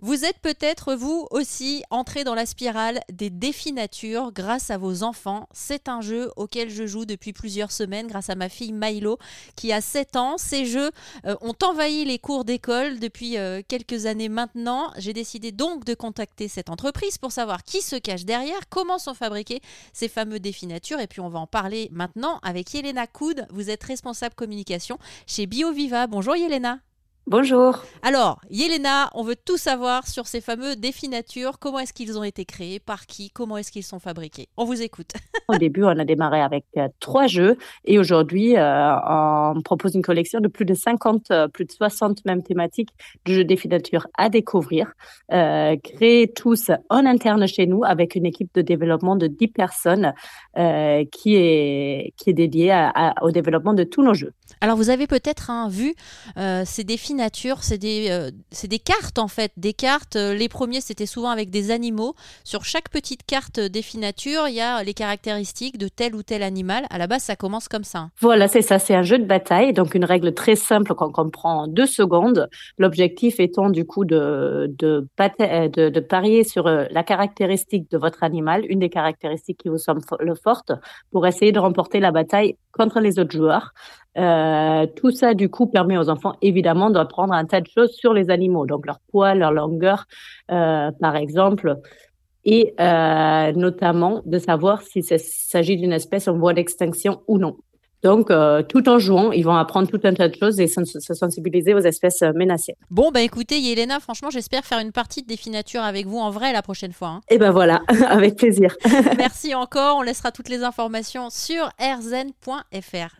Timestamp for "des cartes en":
58.64-59.28